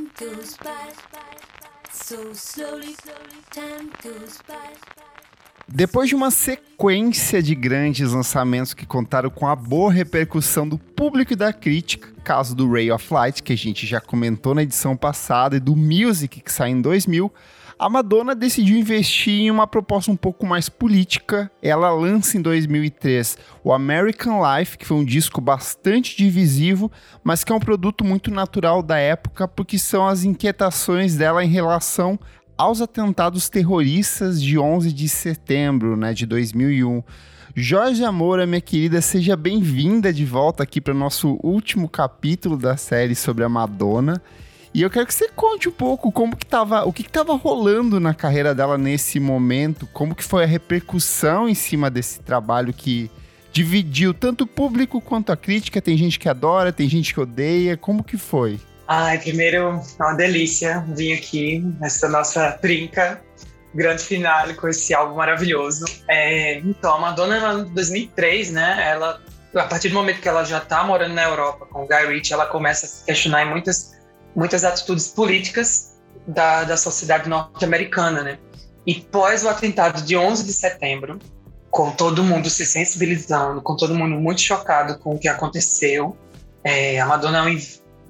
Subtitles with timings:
[0.00, 0.94] Time goes by
[1.92, 2.96] so slowly.
[3.50, 4.72] Time goes by.
[5.68, 11.34] Depois de uma sequência de grandes lançamentos que contaram com a boa repercussão do público
[11.34, 14.96] e da crítica, caso do Ray of Light, que a gente já comentou na edição
[14.96, 17.30] passada, e do Music, que sai em 2000,
[17.80, 21.50] a Madonna decidiu investir em uma proposta um pouco mais política.
[21.62, 26.92] Ela lança em 2003 o American Life, que foi um disco bastante divisivo,
[27.24, 31.48] mas que é um produto muito natural da época, porque são as inquietações dela em
[31.48, 32.20] relação
[32.54, 37.02] aos atentados terroristas de 11 de setembro né, de 2001.
[37.56, 42.76] Jorge Amora, minha querida, seja bem-vinda de volta aqui para o nosso último capítulo da
[42.76, 44.20] série sobre a Madonna.
[44.72, 47.98] E eu quero que você conte um pouco como que tava, o que estava rolando
[47.98, 53.10] na carreira dela nesse momento, como que foi a repercussão em cima desse trabalho que
[53.52, 55.82] dividiu tanto o público quanto a crítica.
[55.82, 57.76] Tem gente que adora, tem gente que odeia.
[57.76, 58.60] Como que foi?
[58.86, 63.22] Ai, primeiro, é uma delícia vir aqui nessa nossa trinca,
[63.74, 65.84] grande finale com esse álbum maravilhoso.
[66.08, 69.20] É, então, a Madonna, ela, em 2003, né, ela,
[69.54, 72.34] a partir do momento que ela já está morando na Europa com o Guy Ritchie,
[72.34, 73.99] ela começa a se questionar em muitas
[74.34, 75.94] muitas atitudes políticas
[76.26, 78.38] da, da sociedade norte-americana, né?
[78.86, 81.18] E pós o atentado de 11 de setembro,
[81.70, 86.16] com todo mundo se sensibilizando, com todo mundo muito chocado com o que aconteceu,
[86.64, 87.44] é, a Madonna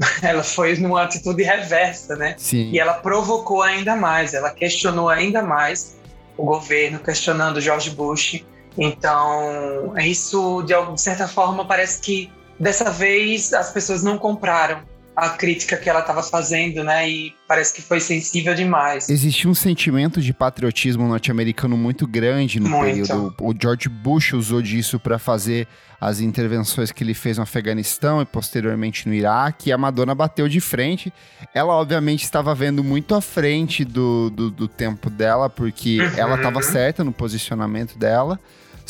[0.23, 2.34] ela foi numa atitude reversa, né?
[2.39, 2.71] Sim.
[2.71, 5.97] E ela provocou ainda mais, ela questionou ainda mais
[6.37, 8.45] o governo, questionando George Bush.
[8.79, 14.83] Então, isso de, de certa forma parece que dessa vez as pessoas não compraram
[15.16, 17.08] a crítica que ela estava fazendo, né?
[17.08, 19.08] E parece que foi sensível demais.
[19.11, 22.84] Existia um sentimento de patriotismo norte-americano muito grande no Muito.
[22.84, 23.34] período.
[23.41, 25.66] O George Bush usou disso para fazer
[26.00, 29.69] as intervenções que ele fez no Afeganistão e posteriormente no Iraque.
[29.69, 31.12] E a Madonna bateu de frente.
[31.55, 36.12] Ela, obviamente, estava vendo muito à frente do, do, do tempo dela, porque Uhum.
[36.16, 38.41] ela estava certa no posicionamento dela.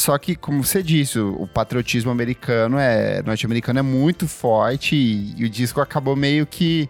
[0.00, 5.34] Só que, como você disse, o, o patriotismo americano é norte-americano é muito forte e,
[5.36, 6.88] e o disco acabou meio que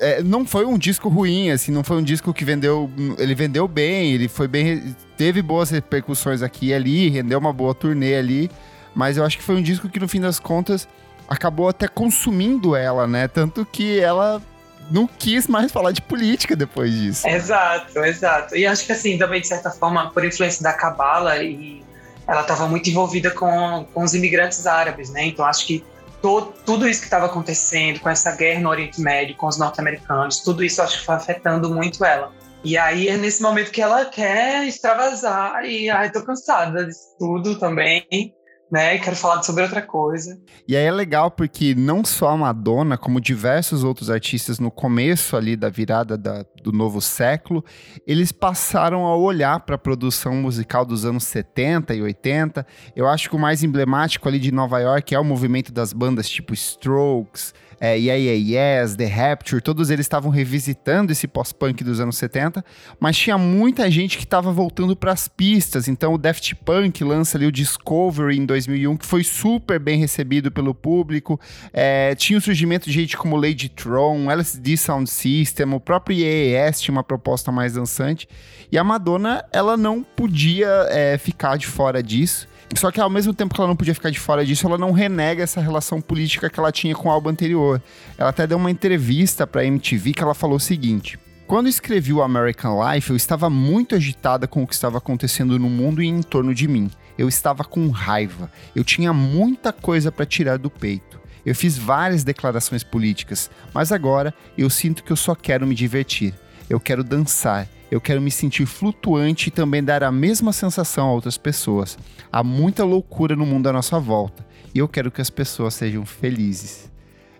[0.00, 3.68] é, não foi um disco ruim, assim, não foi um disco que vendeu, ele vendeu
[3.68, 8.50] bem, ele foi bem, teve boas repercussões aqui e ali, rendeu uma boa turnê ali,
[8.92, 10.88] mas eu acho que foi um disco que no fim das contas
[11.28, 13.28] acabou até consumindo ela, né?
[13.28, 14.42] Tanto que ela
[14.90, 17.28] não quis mais falar de política depois disso.
[17.28, 18.56] Exato, exato.
[18.56, 21.86] E acho que assim, também de certa forma, por influência da Cabala e
[22.28, 25.24] ela estava muito envolvida com, com os imigrantes árabes, né?
[25.24, 25.84] Então acho que
[26.20, 30.40] to, tudo isso que estava acontecendo com essa guerra no Oriente Médio, com os norte-americanos,
[30.40, 32.30] tudo isso acho que foi afetando muito ela.
[32.62, 37.58] E aí é nesse momento que ela quer extravasar e ai, tô cansada disso tudo
[37.58, 38.34] também,
[38.70, 38.96] né?
[38.96, 40.38] E quero falar sobre outra coisa.
[40.66, 45.36] E aí é legal porque não só a Madonna, como diversos outros artistas no começo
[45.36, 47.64] ali da virada da- do novo século,
[48.06, 52.66] eles passaram a olhar para a produção musical dos anos 70 e 80.
[52.94, 56.28] Eu acho que o mais emblemático ali de Nova York é o movimento das bandas
[56.28, 62.00] tipo Strokes, é, Yeah Yeah Yes, The Rapture, todos eles estavam revisitando esse pós-punk dos
[62.00, 62.64] anos 70,
[62.98, 65.88] mas tinha muita gente que estava voltando para as pistas.
[65.88, 70.50] Então o Daft Punk lança ali o Discovery em 2001, que foi super bem recebido
[70.50, 71.40] pelo público.
[71.72, 76.80] É, tinha o surgimento de gente como Lady Tron, LSD Sound System, o próprio EAS
[76.80, 78.28] tinha uma proposta mais dançante.
[78.70, 82.46] E a Madonna, ela não podia é, ficar de fora disso.
[82.76, 84.92] Só que ao mesmo tempo que ela não podia ficar de fora disso, ela não
[84.92, 87.82] renega essa relação política que ela tinha com o álbum anterior.
[88.16, 92.22] Ela até deu uma entrevista pra MTV que ela falou o seguinte: Quando escrevi o
[92.22, 96.22] American Life, eu estava muito agitada com o que estava acontecendo no mundo e em
[96.22, 96.90] torno de mim.
[97.16, 98.50] Eu estava com raiva.
[98.76, 101.18] Eu tinha muita coisa para tirar do peito.
[101.44, 106.34] Eu fiz várias declarações políticas, mas agora eu sinto que eu só quero me divertir.
[106.68, 107.66] Eu quero dançar.
[107.90, 111.96] Eu quero me sentir flutuante e também dar a mesma sensação a outras pessoas.
[112.30, 116.04] Há muita loucura no mundo à nossa volta e eu quero que as pessoas sejam
[116.04, 116.90] felizes.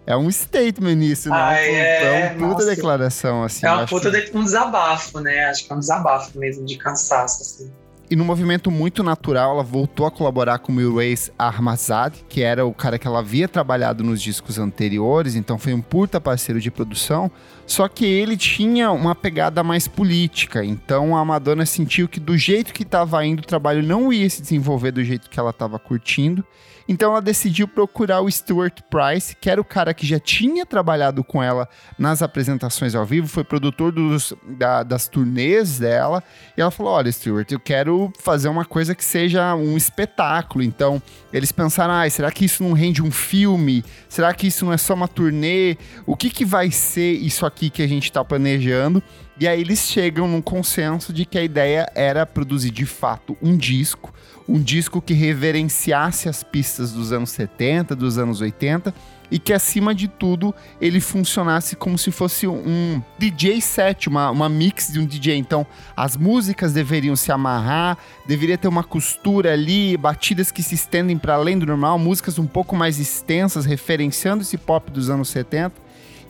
[0.06, 1.36] É um statement isso, né?
[1.36, 2.74] Ai, é, é uma puta nossa.
[2.74, 3.66] declaração, assim.
[3.66, 5.44] é uma puta que- de, um desabafo, né?
[5.44, 7.70] Acho que é um desabafo mesmo, de cansaço, assim.
[8.10, 12.72] E num movimento muito natural, ela voltou a colaborar com Mirwais Ahmadzad, que era o
[12.72, 17.31] cara que ela havia trabalhado nos discos anteriores, então foi um puta parceiro de produção.
[17.66, 22.72] Só que ele tinha uma pegada mais política, então a Madonna sentiu que do jeito
[22.72, 26.43] que estava indo o trabalho não ia se desenvolver do jeito que ela estava curtindo.
[26.88, 31.23] Então ela decidiu procurar o Stuart Price, que era o cara que já tinha trabalhado
[31.23, 31.69] com ela
[31.99, 36.25] nas apresentações ao vivo, foi produtor dos, da, das turnês dela.
[36.56, 40.64] E ela falou: Olha, Stuart, eu quero fazer uma coisa que seja um espetáculo.
[40.64, 43.85] Então eles pensaram: ah, será que isso não rende um filme?
[44.08, 45.76] Será que isso não é só uma turnê?
[46.06, 49.02] O que, que vai ser isso aqui que a gente está planejando?
[49.40, 53.56] E aí eles chegam num consenso de que a ideia era produzir de fato um
[53.56, 54.12] disco,
[54.48, 58.94] um disco que reverenciasse as pistas dos anos 70, dos anos 80
[59.30, 64.48] e que acima de tudo ele funcionasse como se fosse um DJ set, uma, uma
[64.48, 65.36] mix de um DJ.
[65.36, 71.18] Então as músicas deveriam se amarrar, deveria ter uma costura ali, batidas que se estendem
[71.18, 75.74] para além do normal, músicas um pouco mais extensas, referenciando esse pop dos anos 70.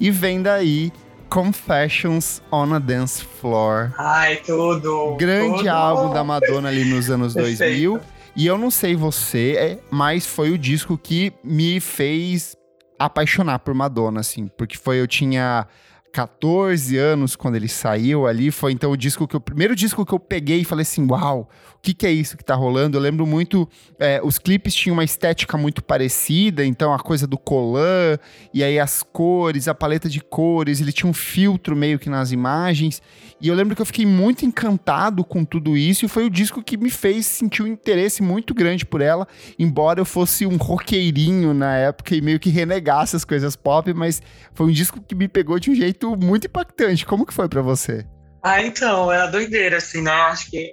[0.01, 0.93] E vem daí
[1.29, 3.93] Confessions on a Dance Floor.
[3.99, 5.17] Ai, tudo.
[5.17, 5.69] Grande tudo.
[5.69, 7.59] álbum da Madonna ali nos anos Perfeito.
[7.59, 8.01] 2000.
[8.37, 12.57] E eu não sei você, é, mas foi o disco que me fez
[12.99, 14.49] apaixonar por Madonna, assim.
[14.57, 15.67] Porque foi, eu tinha
[16.13, 18.51] 14 anos quando ele saiu ali.
[18.51, 21.07] Foi então o disco que eu, o primeiro disco que eu peguei e falei assim:
[21.09, 22.97] Uau, o que, que é isso que tá rolando?
[22.97, 23.69] Eu lembro muito.
[23.99, 28.19] É, os clipes tinham uma estética muito parecida, então a coisa do colan,
[28.53, 32.33] e aí as cores, a paleta de cores, ele tinha um filtro meio que nas
[32.33, 33.01] imagens.
[33.41, 36.63] E eu lembro que eu fiquei muito encantado com tudo isso, e foi o disco
[36.63, 39.27] que me fez sentir um interesse muito grande por ela,
[39.59, 44.21] embora eu fosse um roqueirinho na época e meio que renegasse as coisas pop, mas
[44.53, 47.07] foi um disco que me pegou de um jeito muito impactante.
[47.07, 48.05] Como que foi para você?
[48.43, 50.11] Ah, então, é a doideira, assim, né?
[50.11, 50.73] Acho que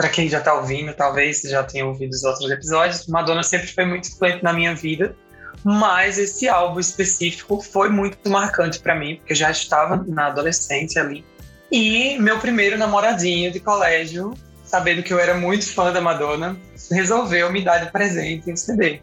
[0.00, 3.84] para quem já tá ouvindo, talvez já tenha ouvido os outros episódios, Madonna sempre foi
[3.84, 5.14] muito influente na minha vida,
[5.62, 11.02] mas esse álbum específico foi muito marcante para mim, porque eu já estava na adolescência
[11.02, 11.22] ali.
[11.70, 14.32] E meu primeiro namoradinho de colégio,
[14.64, 16.56] sabendo que eu era muito fã da Madonna,
[16.90, 19.02] resolveu me dar de presente um CD,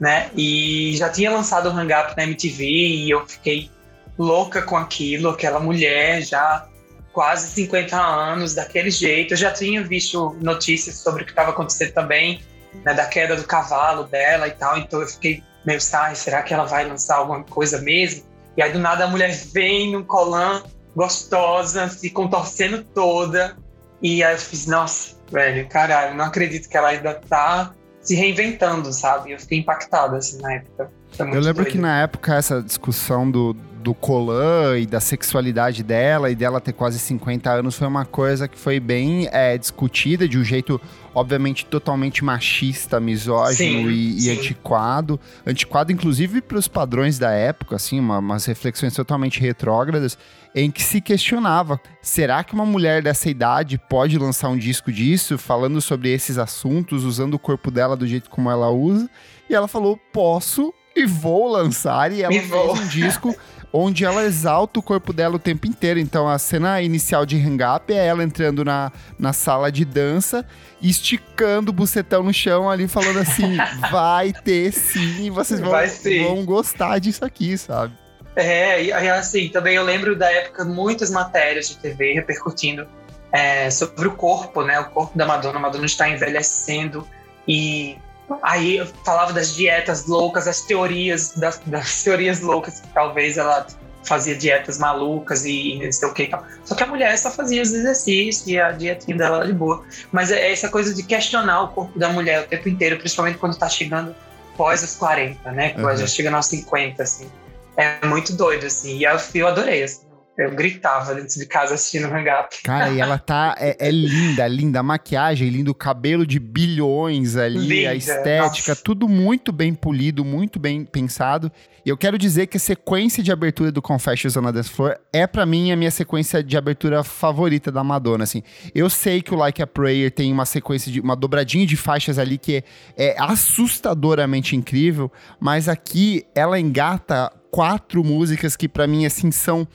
[0.00, 0.30] né?
[0.34, 3.70] E já tinha lançado o Hang Up na MTV e eu fiquei
[4.18, 6.66] louca com aquilo, aquela mulher já
[7.12, 9.34] quase 50 anos, daquele jeito.
[9.34, 12.40] Eu já tinha visto notícias sobre o que estava acontecendo também,
[12.84, 16.52] né, da queda do cavalo dela e tal, então eu fiquei meio, sai, será que
[16.52, 18.24] ela vai lançar alguma coisa mesmo?
[18.56, 20.62] E aí do nada a mulher vem num colã
[20.94, 23.56] gostosa, se contorcendo toda,
[24.02, 28.92] e aí eu fiz, nossa, velho, caralho, não acredito que ela ainda tá se reinventando,
[28.92, 29.32] sabe?
[29.32, 30.90] Eu fiquei impactada, assim, na época.
[31.18, 31.70] Eu lembro doido.
[31.70, 36.72] que na época essa discussão do, do Colan e da sexualidade dela e dela ter
[36.72, 40.80] quase 50 anos foi uma coisa que foi bem é, discutida de um jeito,
[41.14, 44.30] obviamente, totalmente machista, misógino Sim, e, e sim.
[44.38, 45.18] antiquado.
[45.46, 50.18] Antiquado, inclusive, para os padrões da época, assim, uma- umas reflexões totalmente retrógradas,
[50.54, 55.38] em que se questionava: será que uma mulher dessa idade pode lançar um disco disso,
[55.38, 59.08] falando sobre esses assuntos, usando o corpo dela do jeito como ela usa?
[59.48, 62.10] E ela falou: posso e vou lançar.
[62.12, 62.74] E ela fez vou.
[62.74, 63.34] um disco
[63.72, 65.98] onde ela exalta o corpo dela o tempo inteiro.
[65.98, 70.46] Então a cena inicial de Hang Up é ela entrando na, na sala de dança,
[70.80, 73.56] esticando o bucetão no chão ali, falando assim:
[73.90, 76.24] vai ter sim, vocês vão, sim.
[76.24, 77.92] vão gostar disso aqui, sabe?
[78.36, 82.86] É, e assim, também eu lembro da época muitas matérias de TV repercutindo
[83.32, 84.78] é, sobre o corpo, né?
[84.78, 85.58] O corpo da Madonna.
[85.58, 87.06] A Madonna está envelhecendo
[87.46, 87.98] e
[88.42, 93.66] aí eu falava das dietas loucas, as teorias, das, das teorias loucas que talvez ela
[94.04, 96.30] fazia dietas malucas e, não sei o que.
[96.64, 99.84] Só que a mulher só fazia os exercícios e a dietinha dela era de boa.
[100.10, 103.56] Mas é essa coisa de questionar o corpo da mulher o tempo inteiro, principalmente quando
[103.58, 104.14] tá chegando
[104.56, 105.70] pós os 40, né?
[105.70, 105.96] Quando Uhum.
[105.98, 107.30] já chega aos 50, assim.
[107.76, 108.96] É muito doido, assim.
[108.96, 110.07] E eu, eu adorei, assim.
[110.38, 112.62] Eu gritava dentro de casa assistindo o Hang Up.
[112.62, 113.56] Cara, e ela tá.
[113.58, 114.78] É, é linda, linda.
[114.78, 118.76] A maquiagem, lindo, o cabelo de bilhões ali, a Linda, estética, nossa.
[118.76, 121.50] tudo muito bem polido, muito bem pensado.
[121.84, 124.96] E eu quero dizer que a sequência de abertura do Confessions on a Dance Floor
[125.12, 128.44] é, pra mim, a minha sequência de abertura favorita da Madonna, assim.
[128.72, 131.00] Eu sei que o Like a Prayer tem uma sequência de.
[131.00, 132.62] uma dobradinha de faixas ali que
[132.96, 139.66] é, é assustadoramente incrível, mas aqui ela engata quatro músicas que, pra mim, assim, são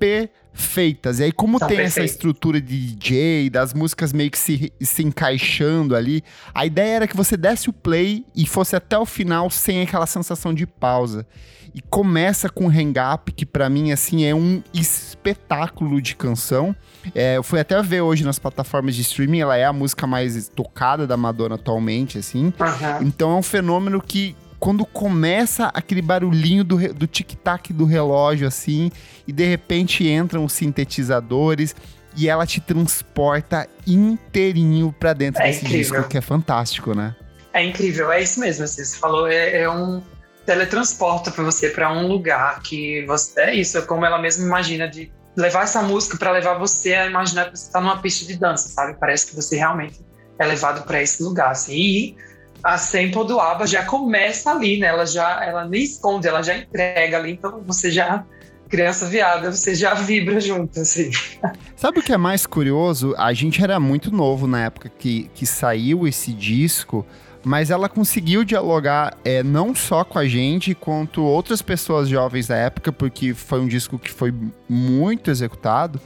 [0.00, 1.20] perfeitas.
[1.20, 5.02] E aí, como São tem essa estrutura de DJ, das músicas meio que se, se
[5.02, 9.50] encaixando ali, a ideia era que você desse o play e fosse até o final
[9.50, 11.26] sem aquela sensação de pausa.
[11.72, 16.74] E começa com Hang Up, que pra mim, assim, é um espetáculo de canção.
[17.14, 20.48] É, eu fui até ver hoje nas plataformas de streaming, ela é a música mais
[20.48, 22.52] tocada da Madonna atualmente, assim.
[22.58, 22.98] Aham.
[23.02, 28.92] Então é um fenômeno que quando começa aquele barulhinho do, do tic-tac do relógio, assim,
[29.26, 31.74] e de repente entram os sintetizadores
[32.14, 35.96] e ela te transporta inteirinho pra dentro É desse incrível.
[35.96, 37.16] disco, que é fantástico, né?
[37.52, 38.64] É incrível, é isso mesmo.
[38.64, 40.02] Assim, você falou, é, é um
[40.44, 44.88] teletransporta para você para um lugar que você é isso, é como ela mesma imagina
[44.88, 48.36] de levar essa música para levar você a imaginar que você está numa pista de
[48.38, 48.98] dança, sabe?
[48.98, 50.00] Parece que você realmente
[50.38, 51.74] é levado para esse lugar, assim.
[51.74, 52.16] E
[52.62, 54.88] a sample do ABBA já começa ali, né?
[54.88, 58.24] Ela já, ela nem esconde, ela já entrega ali, então você já
[58.68, 61.10] criança viada, você já vibra junto, assim.
[61.74, 63.14] Sabe o que é mais curioso?
[63.18, 67.04] A gente era muito novo na época que, que saiu esse disco,
[67.44, 72.56] mas ela conseguiu dialogar é, não só com a gente, quanto outras pessoas jovens da
[72.56, 74.32] época, porque foi um disco que foi
[74.68, 76.00] muito executado.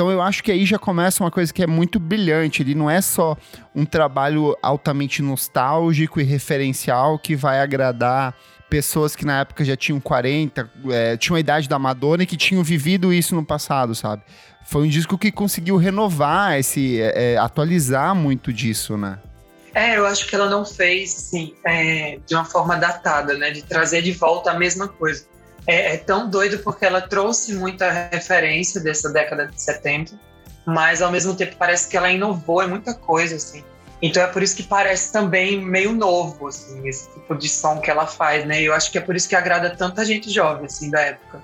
[0.00, 2.62] Então eu acho que aí já começa uma coisa que é muito brilhante.
[2.62, 3.36] Ele não é só
[3.74, 8.34] um trabalho altamente nostálgico e referencial que vai agradar
[8.70, 12.38] pessoas que na época já tinham 40, é, tinham a idade da Madonna e que
[12.38, 14.22] tinham vivido isso no passado, sabe?
[14.64, 19.18] Foi um disco que conseguiu renovar, esse, é, é atualizar muito disso, né?
[19.74, 23.50] É, eu acho que ela não fez, assim, é, de uma forma datada, né?
[23.50, 25.26] De trazer de volta a mesma coisa.
[25.70, 30.18] É, é, tão doido porque ela trouxe muita referência dessa década de 70,
[30.66, 33.62] mas ao mesmo tempo parece que ela inovou em muita coisa, assim.
[34.02, 37.88] Então é por isso que parece também meio novo, assim, esse tipo de som que
[37.88, 38.60] ela faz, né?
[38.60, 41.40] Eu acho que é por isso que agrada tanta gente jovem, assim, da época.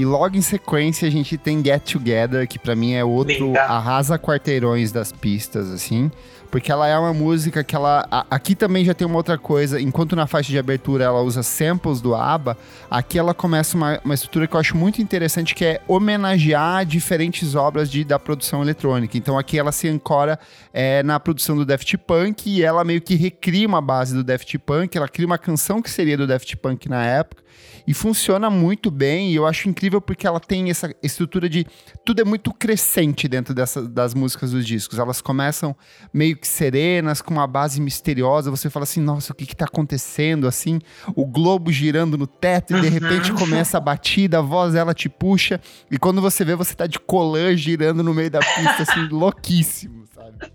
[0.00, 3.64] E logo em sequência a gente tem Get Together, que para mim é outro Linda.
[3.64, 6.10] arrasa quarteirões das pistas, assim.
[6.50, 8.08] Porque ela é uma música que ela.
[8.10, 9.78] A, aqui também já tem uma outra coisa.
[9.78, 12.56] Enquanto na faixa de abertura ela usa samples do ABBA,
[12.90, 17.54] aqui ela começa uma, uma estrutura que eu acho muito interessante, que é homenagear diferentes
[17.54, 19.18] obras de, da produção eletrônica.
[19.18, 20.38] Então aqui ela se ancora
[20.72, 24.58] é, na produção do Daft Punk e ela meio que recria uma base do Daft
[24.60, 24.96] Punk.
[24.96, 27.50] Ela cria uma canção que seria do Daft Punk na época
[27.86, 29.32] e funciona muito bem.
[29.32, 31.66] E eu acho incrível porque ela tem essa estrutura de.
[32.04, 34.98] Tudo é muito crescente dentro dessa, das músicas dos discos.
[34.98, 35.74] Elas começam
[36.12, 38.50] meio que serenas, com uma base misteriosa.
[38.50, 40.46] Você fala assim: nossa, o que está acontecendo?
[40.46, 40.80] Assim,
[41.16, 45.08] o globo girando no teto e de repente começa a batida, a voz ela te
[45.08, 45.58] puxa.
[45.90, 50.04] E quando você vê, você tá de colã girando no meio da pista, assim, louquíssimo,
[50.14, 50.52] sabe?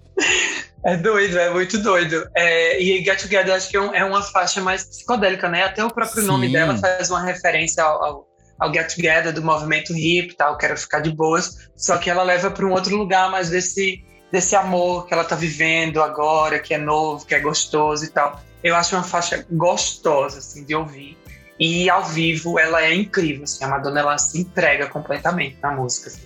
[0.85, 2.29] É doido, é muito doido.
[2.35, 5.63] É, e Get Together acho que é, um, é, uma faixa mais psicodélica, né?
[5.63, 6.27] Até o próprio Sim.
[6.27, 8.27] nome dela faz uma referência ao, ao,
[8.59, 11.69] ao, Get Together do movimento hip tal, quero ficar de boas.
[11.75, 15.35] Só que ela leva para um outro lugar mais desse, desse amor que ela tá
[15.35, 18.41] vivendo agora, que é novo, que é gostoso e tal.
[18.63, 21.17] Eu acho uma faixa gostosa, assim, de ouvir.
[21.59, 26.09] E ao vivo ela é incrível, assim, a Madonna ela se entrega completamente na música.
[26.09, 26.23] Assim.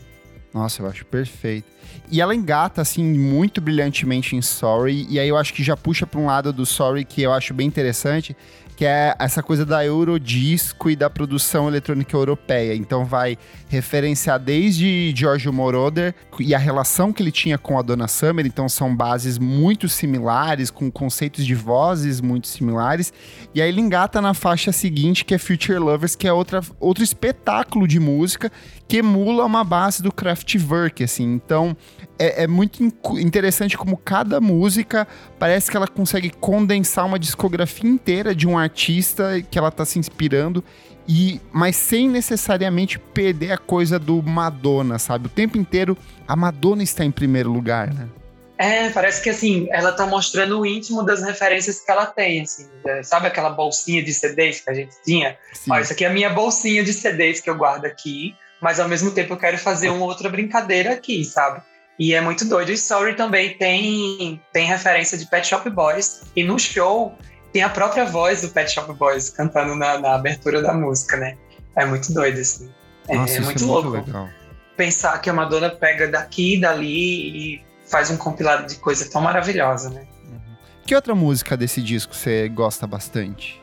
[0.54, 1.68] Nossa, eu acho perfeito.
[2.12, 5.06] E ela engata, assim, muito brilhantemente em Sorry.
[5.10, 7.54] E aí eu acho que já puxa para um lado do Sorry que eu acho
[7.54, 8.36] bem interessante,
[8.80, 12.74] que é essa coisa da Eurodisco e da produção eletrônica europeia.
[12.74, 18.08] Então vai referenciar desde Giorgio Moroder e a relação que ele tinha com a Donna
[18.08, 23.12] Summer, então são bases muito similares, com conceitos de vozes muito similares.
[23.54, 27.04] E aí ele engata na faixa seguinte, que é Future Lovers, que é outra, outro
[27.04, 28.50] espetáculo de música
[28.90, 31.24] que emula uma base do Kraftwerk, assim.
[31.24, 31.78] Então,
[32.18, 32.84] é, é, muito
[33.20, 39.46] interessante como cada música parece que ela consegue condensar uma discografia inteira de um artista
[39.52, 40.64] que ela tá se inspirando
[41.08, 45.28] e mas sem necessariamente perder a coisa do Madonna, sabe?
[45.28, 45.96] O tempo inteiro
[46.28, 48.10] a Madonna está em primeiro lugar, né?
[48.58, 52.68] É, parece que assim, ela tá mostrando o íntimo das referências que ela tem, assim.
[52.84, 53.04] Né?
[53.04, 55.38] Sabe aquela bolsinha de CDs que a gente tinha?
[55.54, 55.72] Sim.
[55.72, 58.88] Ó, isso aqui é a minha bolsinha de CDs que eu guardo aqui mas ao
[58.88, 61.62] mesmo tempo eu quero fazer uma outra brincadeira aqui, sabe?
[61.98, 62.72] E é muito doido.
[62.72, 66.22] E Sorry também tem, tem referência de Pet Shop Boys.
[66.34, 67.14] E no show
[67.52, 71.38] tem a própria voz do Pet Shop Boys cantando na, na abertura da música, né?
[71.76, 72.70] É muito doido, assim.
[73.08, 73.90] É, Nossa, é muito é louco.
[73.90, 74.30] Muito legal.
[74.78, 79.22] Pensar que a Madonna pega daqui e dali e faz um compilado de coisa tão
[79.22, 80.08] maravilhosa, né?
[80.26, 80.40] Uhum.
[80.86, 83.62] Que outra música desse disco você gosta bastante?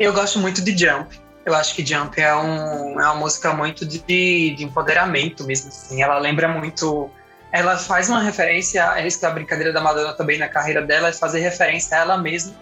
[0.00, 1.16] Eu gosto muito de Jump.
[1.48, 6.02] Eu acho que Jump é, um, é uma música muito de, de empoderamento mesmo, assim.
[6.02, 7.10] Ela lembra muito...
[7.50, 11.08] Ela faz uma referência, é isso que a brincadeira da Madonna também na carreira dela,
[11.08, 12.54] é fazer referência a ela mesma,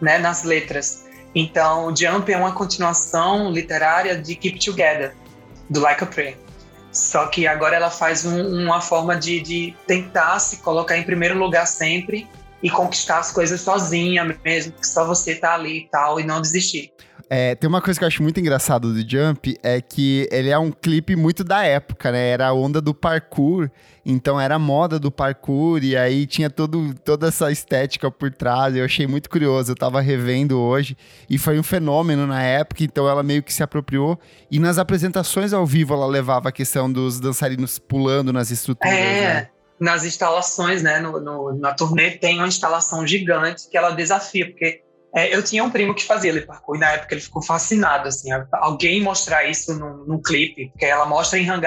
[0.00, 1.04] né, nas letras.
[1.34, 5.14] Então, Jump é uma continuação literária de Keep Together,
[5.68, 6.38] do Like a Prayer.
[6.90, 11.38] Só que agora ela faz um, uma forma de, de tentar se colocar em primeiro
[11.38, 12.26] lugar sempre
[12.62, 16.40] e conquistar as coisas sozinha mesmo, que só você tá ali e tal, e não
[16.40, 16.90] desistir.
[17.32, 20.58] É, tem uma coisa que eu acho muito engraçado do Jump, é que ele é
[20.58, 22.30] um clipe muito da época, né?
[22.30, 23.70] Era a onda do parkour,
[24.04, 28.74] então era a moda do parkour, e aí tinha todo, toda essa estética por trás,
[28.74, 30.96] eu achei muito curioso, eu tava revendo hoje,
[31.28, 34.18] e foi um fenômeno na época, então ela meio que se apropriou,
[34.50, 39.34] e nas apresentações ao vivo ela levava a questão dos dançarinos pulando nas estruturas, é.
[39.34, 39.48] né?
[39.78, 44.82] nas instalações, né, no, no, na turnê, tem uma instalação gigante que ela desafia, porque
[45.14, 48.08] é, eu tinha um primo que fazia ele parkour e na época ele ficou fascinado,
[48.08, 51.66] assim, alguém mostrar isso num, num clipe, porque ela mostra em Hang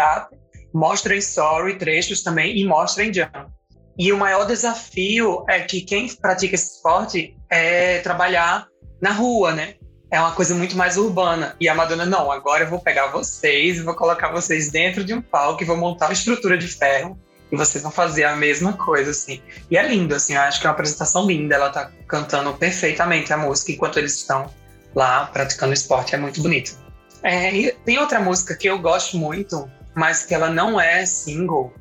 [0.73, 3.51] mostra em Story trechos também e mostra em Jump.
[3.97, 8.67] E o maior desafio é que quem pratica esse esporte é trabalhar
[8.99, 9.75] na rua, né?
[10.09, 11.55] É uma coisa muito mais urbana.
[11.59, 15.13] E a Madonna, não, agora eu vou pegar vocês e vou colocar vocês dentro de
[15.13, 17.19] um palco e vou montar uma estrutura de ferro
[17.53, 19.39] e vocês vão fazer a mesma coisa, assim.
[19.69, 21.53] E é lindo, assim, eu acho que é uma apresentação linda.
[21.53, 24.51] Ela tá cantando perfeitamente a música enquanto eles estão
[24.95, 26.75] lá praticando esporte, é muito bonito.
[27.21, 31.71] É, tem outra música que eu gosto muito, mas que ela não é single,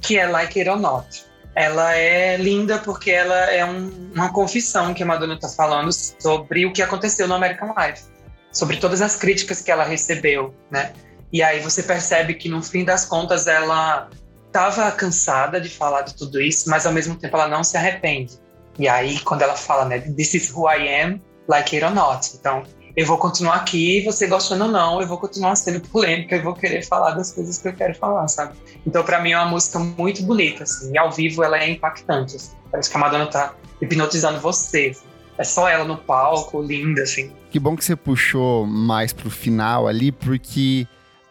[0.00, 1.24] que é Like It or Not.
[1.56, 6.66] Ela é linda porque ela é um, uma confissão que a Madonna está falando sobre
[6.66, 8.04] o que aconteceu no American Life,
[8.52, 10.92] sobre todas as críticas que ela recebeu, né?
[11.32, 14.08] E aí você percebe que no fim das contas ela
[14.56, 18.38] estava cansada de falar de tudo isso, mas ao mesmo tempo ela não se arrepende.
[18.78, 22.30] E aí, quando ela fala, né, This is who I am, like it or not.
[22.34, 22.62] Então,
[22.96, 26.54] eu vou continuar aqui, você gostando ou não, eu vou continuar sendo polêmica, eu vou
[26.54, 28.54] querer falar das coisas que eu quero falar, sabe?
[28.86, 32.36] Então, para mim, é uma música muito bonita, assim, e ao vivo ela é impactante,
[32.36, 32.56] assim.
[32.70, 35.06] Parece que a Madonna tá hipnotizando você, assim.
[35.38, 37.30] É só ela no palco, linda, assim.
[37.50, 40.86] Que bom que você puxou mais pro final ali, porque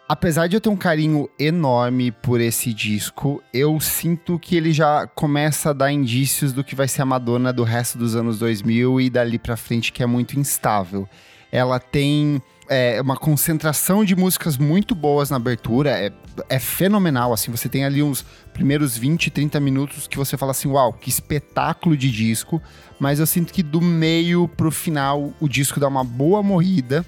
[0.08, 5.04] Apesar de eu ter um carinho enorme por esse disco, eu sinto que ele já
[5.04, 9.00] começa a dar indícios do que vai ser a Madonna do resto dos anos 2000
[9.00, 11.08] e dali pra frente, que é muito instável.
[11.50, 16.12] Ela tem é, uma concentração de músicas muito boas na abertura, é,
[16.48, 20.68] é fenomenal, assim, você tem ali uns primeiros 20, 30 minutos que você fala assim,
[20.68, 22.62] uau, que espetáculo de disco,
[23.00, 27.04] mas eu sinto que do meio pro final o disco dá uma boa morrida,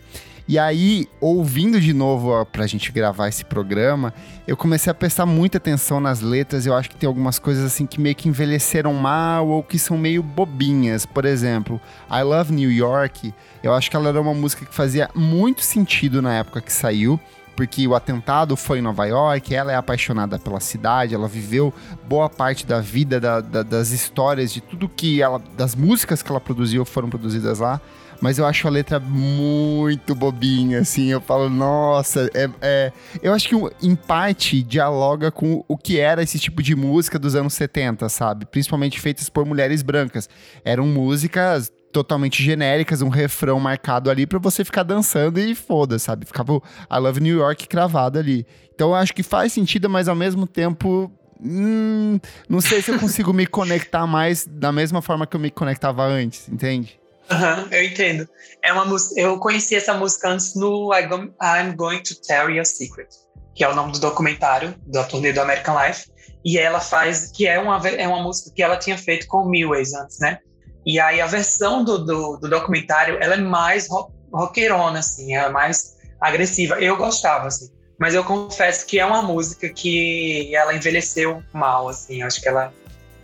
[0.48, 4.14] e aí, ouvindo de novo ó, pra gente gravar esse programa,
[4.46, 6.64] eu comecei a prestar muita atenção nas letras.
[6.64, 9.98] Eu acho que tem algumas coisas assim que meio que envelheceram mal ou que são
[9.98, 11.04] meio bobinhas.
[11.04, 11.78] Por exemplo,
[12.10, 16.22] I Love New York, eu acho que ela era uma música que fazia muito sentido
[16.22, 17.20] na época que saiu
[17.54, 21.74] porque o atentado foi em Nova York, ela é apaixonada pela cidade, ela viveu
[22.08, 25.42] boa parte da vida, da, da, das histórias, de tudo que ela.
[25.56, 27.80] das músicas que ela produziu foram produzidas lá
[28.20, 31.08] mas eu acho a letra muito bobinha, assim.
[31.08, 32.92] Eu falo, nossa, é, é...
[33.22, 37.34] eu acho que em parte dialoga com o que era esse tipo de música dos
[37.34, 38.46] anos 70, sabe?
[38.46, 40.28] Principalmente feitas por mulheres brancas.
[40.64, 46.26] Eram músicas totalmente genéricas, um refrão marcado ali para você ficar dançando e foda, sabe?
[46.26, 48.46] Ficava o I Love New York cravado ali.
[48.74, 52.98] Então eu acho que faz sentido, mas ao mesmo tempo Hum, não sei se eu
[52.98, 56.97] consigo me conectar mais da mesma forma que eu me conectava antes, entende?
[57.30, 58.28] Uhum, eu entendo.
[58.62, 58.86] É uma.
[59.16, 63.08] Eu conheci essa música antes no I'm Going to Tell You a Secret,
[63.54, 66.10] que é o nome do documentário da turnê do American Life.
[66.44, 69.48] E ela faz, que é uma, é uma música que ela tinha feito com o
[69.48, 70.38] Milways antes, né?
[70.86, 75.48] E aí a versão do, do, do documentário, ela é mais rock, rockerona, assim, é
[75.50, 76.80] mais agressiva.
[76.80, 77.68] Eu gostava, assim.
[77.98, 82.22] Mas eu confesso que é uma música que ela envelheceu mal, assim.
[82.22, 82.72] Acho que ela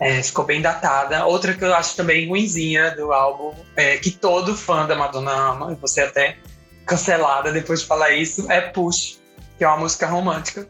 [0.04, 1.24] é, ficou bem datada.
[1.24, 5.72] Outra que eu acho também ruimzinha do álbum, é, que todo fã da Madonna ama,
[5.72, 6.36] e você até
[6.84, 9.18] cancelada depois de falar isso, é Push,
[9.56, 10.68] que é uma música romântica.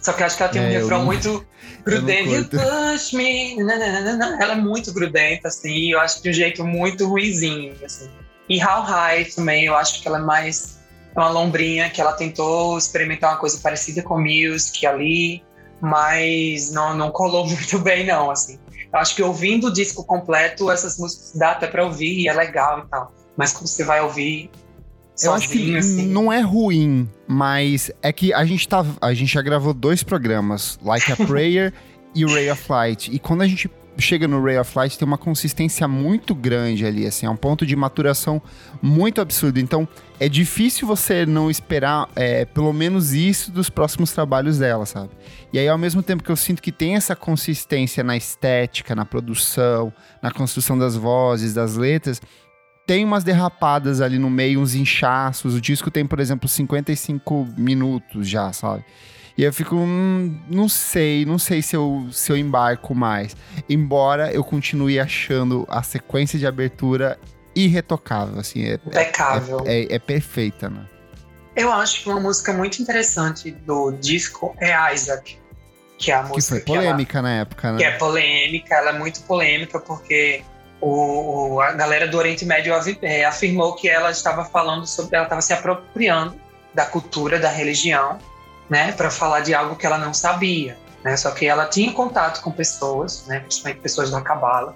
[0.00, 1.44] Só que eu acho que ela tem é, um refrão não, muito
[1.84, 2.54] grudento.
[2.54, 2.60] You
[2.94, 3.56] push me.
[3.56, 4.38] Nananana.
[4.40, 8.08] Ela é muito grudenta, assim, eu acho de um jeito muito ruimzinho, assim.
[8.48, 10.78] E How High também, eu acho que ela é mais
[11.16, 15.42] uma lombrinha, que ela tentou experimentar uma coisa parecida com Music ali
[15.82, 18.58] mas não, não colou muito bem, não, assim.
[18.92, 22.32] Eu acho que ouvindo o disco completo, essas músicas dá até pra ouvir e é
[22.32, 23.12] legal e tal.
[23.36, 24.48] Mas quando você vai ouvir
[25.16, 26.06] sozinho, Eu acho que assim...
[26.06, 30.78] não é ruim, mas é que a gente, tá, a gente já gravou dois programas,
[30.82, 31.72] Like a Prayer
[32.14, 33.10] e Ray of Light.
[33.12, 33.68] E quando a gente
[33.98, 37.66] chega no Ray of Light tem uma consistência muito grande ali, assim, é um ponto
[37.66, 38.40] de maturação
[38.80, 39.58] muito absurdo.
[39.58, 45.10] Então, é difícil você não esperar é, pelo menos isso dos próximos trabalhos dela, sabe?
[45.52, 49.04] E aí, ao mesmo tempo que eu sinto que tem essa consistência na estética, na
[49.04, 52.20] produção, na construção das vozes, das letras,
[52.86, 55.54] tem umas derrapadas ali no meio, uns inchaços.
[55.54, 58.84] O disco tem, por exemplo, 55 minutos já, sabe?
[59.36, 63.36] E eu fico, hum, não sei, não sei se eu, se eu embarco mais.
[63.68, 67.18] Embora eu continue achando a sequência de abertura
[67.54, 68.64] irretocável, assim.
[68.64, 69.62] É, Impecável.
[69.66, 70.86] É, é, é, perfeita, né?
[71.54, 75.38] Eu acho que uma música muito interessante do disco é Isaac,
[75.98, 77.78] que é a música que foi polêmica que ela, na época, né?
[77.78, 80.42] Que é polêmica, ela é muito polêmica porque
[80.80, 85.42] o, a galera do Oriente Médio é, afirmou que ela estava falando sobre, ela estava
[85.42, 86.34] se apropriando
[86.74, 88.18] da cultura, da religião,
[88.72, 90.78] né, para falar de algo que ela não sabia.
[91.04, 91.14] né?
[91.14, 93.40] Só que ela tinha contato com pessoas, né?
[93.40, 94.74] Principalmente pessoas da Cabala.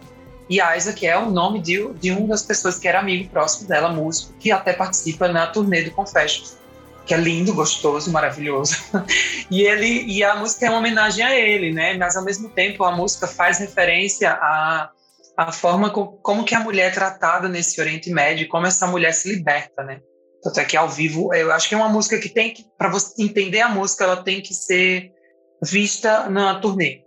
[0.51, 3.89] E Isaac é o nome de, de uma das pessoas que era amigo próximo dela,
[3.89, 6.59] músico, que até participa na turnê do Confessions,
[7.07, 8.77] que é lindo, gostoso, maravilhoso.
[9.51, 11.95] e ele e a música é uma homenagem a ele, né?
[11.95, 14.91] Mas ao mesmo tempo a música faz referência a
[15.37, 19.13] a forma com, como que a mulher é tratada nesse Oriente Médio, como essa mulher
[19.13, 20.01] se liberta, né?
[20.47, 22.89] Tanto é que ao vivo, eu acho que é uma música que tem que, para
[22.89, 25.11] você entender a música, ela tem que ser
[25.61, 27.03] vista na turnê,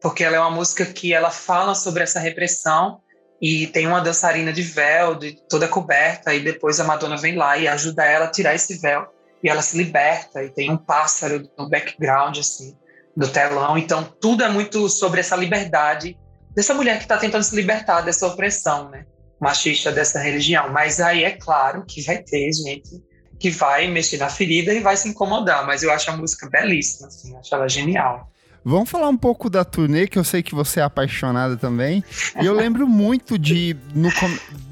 [0.00, 3.00] porque ela é uma música que ela fala sobre essa repressão
[3.42, 7.58] e tem uma dançarina de véu, de, toda coberta, e depois a Madonna vem lá
[7.58, 9.08] e ajuda ela a tirar esse véu
[9.42, 12.78] e ela se liberta e tem um pássaro no background assim
[13.16, 16.16] do telão, então tudo é muito sobre essa liberdade
[16.54, 19.04] dessa mulher que está tentando se libertar dessa opressão, né?
[19.40, 20.70] Machista dessa religião.
[20.72, 23.02] Mas aí é claro que vai ter gente
[23.38, 25.66] que vai mexer na ferida e vai se incomodar.
[25.66, 28.30] Mas eu acho a música belíssima, assim, acho ela genial.
[28.64, 32.02] Vamos falar um pouco da turnê, que eu sei que você é apaixonada também.
[32.40, 34.08] E eu lembro muito de, no,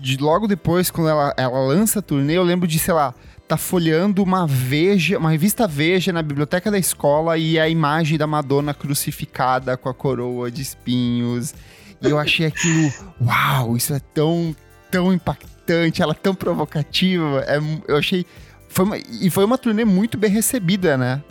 [0.01, 3.15] de logo depois, quando ela, ela lança a turnê, eu lembro de, sei lá,
[3.47, 8.27] tá folheando uma Veja, uma revista Veja na biblioteca da escola e a imagem da
[8.27, 11.55] Madonna crucificada com a coroa de espinhos.
[12.03, 14.55] E eu achei aquilo, uau, isso é tão,
[14.91, 17.45] tão impactante, ela é tão provocativa.
[17.47, 18.27] É, eu achei.
[18.69, 21.23] Foi uma, e foi uma turnê muito bem recebida, né?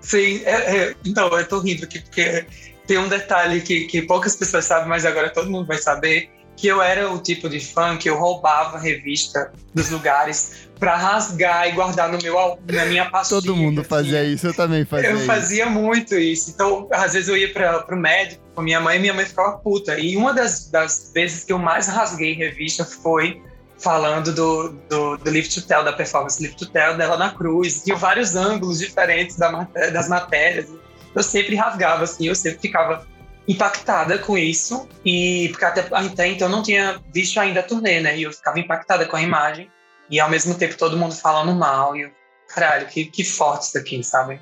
[0.00, 2.46] Sim, é, é, então, eu tô rindo aqui porque
[2.86, 6.66] tem um detalhe que, que poucas pessoas sabem, mas agora todo mundo vai saber, que
[6.66, 11.72] eu era o tipo de fã que eu roubava revista dos lugares para rasgar e
[11.72, 13.38] guardar no meu na minha pastinha.
[13.40, 15.10] Todo mundo fazia isso, eu também fazia.
[15.10, 15.26] Eu isso.
[15.26, 16.50] fazia muito isso.
[16.50, 19.56] Então, às vezes eu ia para o médico com minha mãe e minha mãe ficava
[19.58, 19.96] puta.
[20.00, 23.40] E uma das, das vezes que eu mais rasguei revista foi
[23.78, 27.84] falando do, do, do Live to Tell, da performance Live to Tell dela na cruz.
[27.84, 30.66] Tinha vários ângulos diferentes da, das matérias.
[31.14, 33.06] Eu sempre rasgava, assim, eu sempre ficava
[33.48, 34.86] impactada com isso.
[35.04, 38.16] E porque até, até então eu não tinha visto ainda a turnê, né?
[38.16, 39.70] E eu ficava impactada com a imagem.
[40.10, 41.96] E ao mesmo tempo todo mundo falando mal.
[41.96, 42.10] E eu,
[42.54, 44.38] caralho, que, que forte isso aqui, sabe?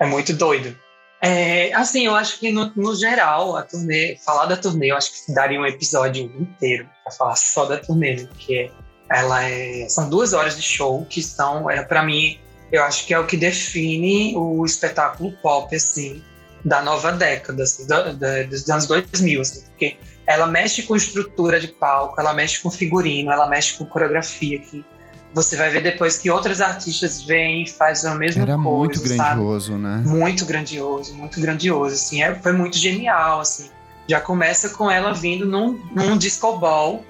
[0.00, 0.76] É muito doido.
[1.20, 5.26] É, assim, eu acho que no, no, geral, a turnê, falar da turnê, eu acho
[5.26, 8.28] que daria um episódio inteiro para falar só da turnê, né?
[8.28, 8.70] porque
[9.10, 12.38] ela é, são duas horas de show que são, é, para mim,
[12.70, 16.22] eu acho que é o que define o espetáculo pop, assim,
[16.64, 21.58] da nova década, assim, da, da, dos anos 2000, assim, porque ela mexe com estrutura
[21.60, 24.84] de palco, ela mexe com figurino, ela mexe com coreografia, que
[25.32, 28.52] você vai ver depois que outros artistas vêm e fazem a mesma Era coisa.
[28.52, 29.82] Era muito grandioso, sabe?
[29.82, 30.02] né?
[30.04, 31.94] Muito grandioso, muito grandioso.
[31.94, 33.40] Assim, é, foi muito genial.
[33.40, 33.70] Assim.
[34.08, 37.04] Já começa com ela vindo num, num disco ball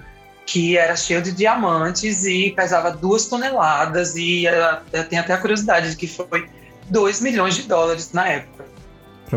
[0.45, 4.15] que era cheio de diamantes e pesava duas toneladas.
[4.15, 6.49] E ela, eu tenho até a curiosidade de que foi
[6.89, 8.65] 2 milhões de dólares na época.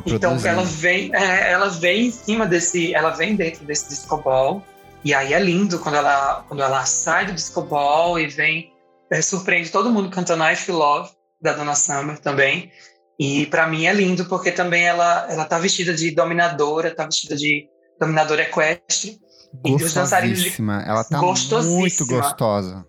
[0.06, 4.62] Então ela vem, é, ela vem em cima desse, ela vem dentro desse disco ball.
[5.04, 8.72] E aí é lindo quando ela, quando ela sai do disco ball e vem
[9.10, 12.70] é, surpreende todo mundo cantando I Feel Love, da Donna Summer também.
[13.18, 17.36] E para mim é lindo porque também ela ela tá vestida de dominadora, tá vestida
[17.36, 17.68] de
[18.00, 19.20] dominadora equestre.
[19.64, 20.56] E os dançarinos de...
[20.86, 22.86] Ela tá muito gostosa.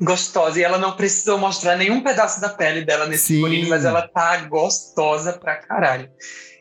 [0.00, 0.60] Gostosa.
[0.60, 4.36] E ela não precisou mostrar nenhum pedaço da pele dela nesse figurino, mas ela tá
[4.46, 6.10] gostosa pra caralho.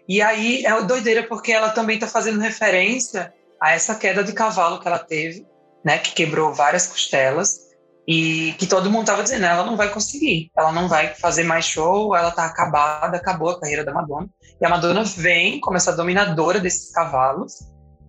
[0.07, 4.79] E aí é doideira porque ela também tá fazendo referência a essa queda de cavalo
[4.79, 5.45] que ela teve,
[5.83, 5.97] né?
[5.97, 7.65] Que quebrou várias costelas
[8.07, 11.65] e que todo mundo tava dizendo, ela não vai conseguir, ela não vai fazer mais
[11.65, 14.29] show, ela tá acabada, acabou a carreira da Madonna.
[14.61, 17.53] E a Madonna vem como essa dominadora desses cavalos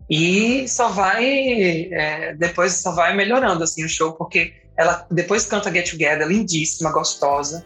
[0.08, 5.72] e só vai, é, depois só vai melhorando assim o show, porque ela depois canta
[5.72, 7.64] Get Together, lindíssima, gostosa,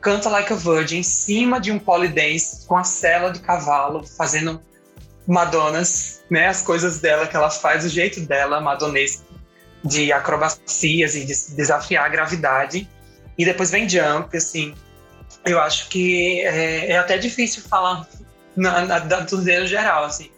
[0.00, 4.60] canta Like a Virgin em cima de um polidense com a cela de cavalo, fazendo
[5.26, 9.24] Madonas, né, as coisas dela que ela faz, o jeito dela, madonesco
[9.84, 12.88] de acrobacias e de desafiar a gravidade.
[13.36, 14.74] E depois vem jump, assim.
[15.44, 18.08] Eu acho que é, é até difícil falar
[18.56, 20.30] na, na, da turnê geral, assim.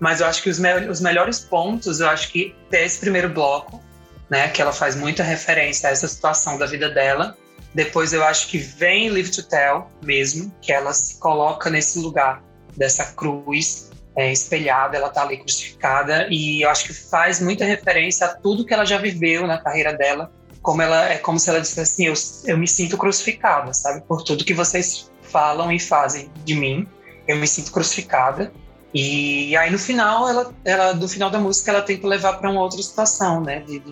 [0.00, 3.28] Mas eu acho que os, me os melhores pontos, eu acho que tem esse primeiro
[3.28, 3.82] bloco,
[4.28, 4.48] né?
[4.48, 7.36] Que ela faz muita referência a essa situação da vida dela.
[7.76, 12.42] Depois eu acho que vem Live to Tell mesmo, que ela se coloca nesse lugar
[12.74, 18.28] dessa cruz é, espelhada, ela está ali crucificada e eu acho que faz muita referência
[18.28, 21.60] a tudo que ela já viveu na carreira dela, como ela é como se ela
[21.60, 22.14] dissesse assim, eu,
[22.50, 26.88] eu me sinto crucificada, sabe, por tudo que vocês falam e fazem de mim,
[27.28, 28.50] eu me sinto crucificada.
[28.94, 32.62] E aí no final, ela, ela do final da música, ela tenta levar para uma
[32.62, 33.82] outra situação, né, de,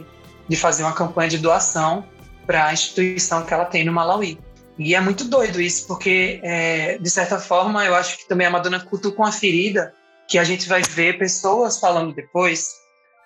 [0.49, 2.03] de fazer uma campanha de doação
[2.47, 4.39] para a instituição que ela tem no Malawi.
[4.79, 8.51] E é muito doido isso, porque, é, de certa forma, eu acho que também a
[8.51, 9.93] Madonna cutuca uma ferida
[10.29, 12.69] que a gente vai ver pessoas falando depois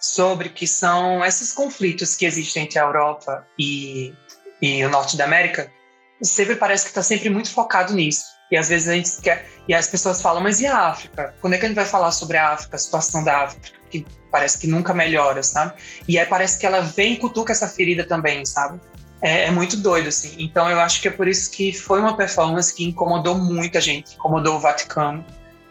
[0.00, 4.12] sobre que são esses conflitos que existem entre a Europa e,
[4.61, 5.70] e o Norte da América.
[6.22, 8.24] Sempre parece que está sempre muito focado nisso.
[8.50, 9.46] E às vezes a gente quer.
[9.66, 11.35] E as pessoas falam, mas e a África?
[11.40, 13.70] Quando é que a gente vai falar sobre a África, a situação da África?
[13.90, 15.74] Que parece que nunca melhora, sabe?
[16.07, 18.81] E aí parece que ela vem e cutuca essa ferida também, sabe?
[19.20, 20.35] É, é, muito doido, assim.
[20.38, 24.14] Então eu acho que é por isso que foi uma performance que incomodou muita gente,
[24.14, 25.24] incomodou o Vaticano.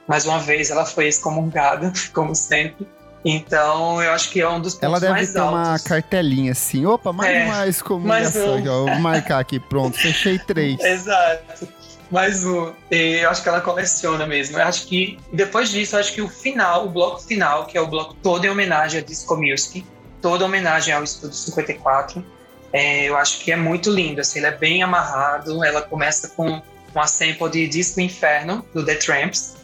[0.07, 2.87] Mais uma vez, ela foi excomungada, como sempre.
[3.25, 5.35] Então, eu acho que é um dos pontos mais altos.
[5.35, 8.55] Ela deve ter uma cartelinha assim, opa, mais é, uma excomungação.
[8.55, 8.63] Um.
[8.63, 10.79] Vou marcar aqui, pronto, fechei três.
[10.83, 11.67] Exato.
[12.09, 12.71] Mais um.
[12.89, 14.57] E eu acho que ela coleciona mesmo.
[14.57, 17.81] Eu acho que, depois disso, eu acho que o final, o bloco final, que é
[17.81, 19.85] o bloco todo em homenagem a Disco Music,
[20.21, 22.23] toda homenagem ao Estúdio 54,
[22.73, 26.61] é, eu acho que é muito lindo, assim, ele é bem amarrado, ela começa com
[26.93, 29.55] uma sample de Disco Inferno, do The Tramps,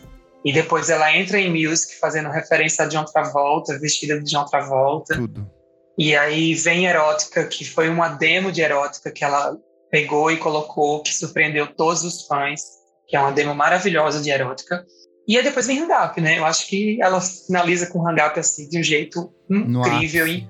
[0.46, 5.16] e depois ela entra em Music, fazendo referência a John Travolta, vestida de John Travolta.
[5.16, 5.50] Tudo.
[5.98, 9.56] E aí vem Erótica, que foi uma demo de Erótica que ela
[9.89, 12.62] pegou e colocou, que surpreendeu todos os fãs,
[13.08, 14.84] que é uma demo maravilhosa de Erótica.
[15.28, 16.39] E aí depois vem Hang Up, né?
[16.39, 20.28] Eu acho que ela finaliza com Hang Up assim, de um jeito incrível.
[20.28, 20.50] E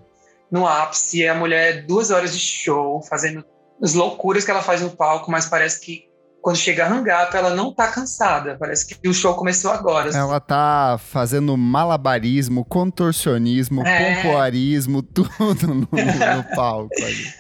[0.54, 3.44] no ápice, a mulher duas horas de show, fazendo
[3.82, 6.04] as loucuras que ela faz no palco, mas parece que
[6.44, 8.56] quando chega a Hang Up, ela não tá cansada.
[8.60, 10.12] Parece que o show começou agora.
[10.16, 14.22] Ela tá fazendo malabarismo, contorcionismo, é.
[14.22, 15.32] pompoarismo, tudo
[15.68, 17.34] no, no palco ali.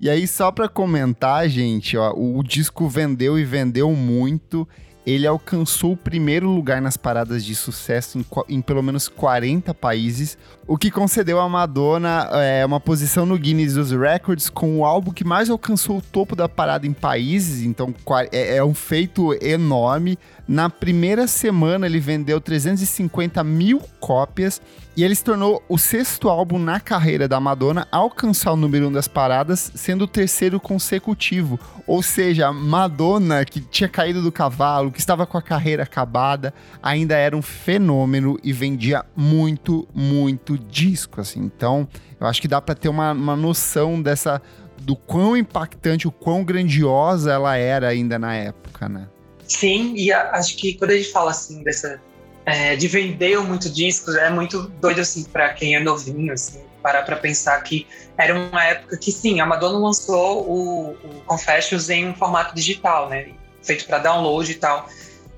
[0.00, 4.66] E aí, só pra comentar, gente, ó, o disco vendeu e vendeu muito
[5.10, 10.36] ele alcançou o primeiro lugar nas paradas de sucesso em, em, pelo menos 40 países,
[10.66, 15.10] o que concedeu a Madonna é, uma posição no Guinness dos Records com o álbum
[15.12, 17.94] que mais alcançou o topo da parada em países, então
[18.30, 20.18] é, é um feito enorme.
[20.46, 24.60] Na primeira semana ele vendeu 350 mil cópias
[24.96, 28.88] e ele se tornou o sexto álbum na carreira da Madonna a alcançar o número
[28.88, 31.58] um das paradas, sendo o terceiro consecutivo.
[31.86, 37.16] Ou seja, Madonna, que tinha caído do cavalo, que estava com a carreira acabada, ainda
[37.16, 41.20] era um fenômeno e vendia muito, muito disco.
[41.20, 41.40] Assim.
[41.40, 41.88] Então,
[42.20, 44.40] eu acho que dá para ter uma, uma noção dessa
[44.80, 49.08] do quão impactante, o quão grandiosa ela era ainda na época, né?
[49.46, 52.00] Sim, e a, acho que quando a gente fala assim dessa
[52.46, 57.02] é, de vender muito discos é muito doido assim para quem é novinho assim parar
[57.02, 57.86] para pensar que
[58.16, 63.10] era uma época que sim a Madonna lançou o, o Confessions em um formato digital
[63.10, 63.28] né
[63.70, 64.88] feito para download e tal